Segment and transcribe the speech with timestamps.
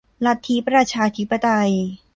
[0.25, 1.73] ลัทธิประชาธิปไตย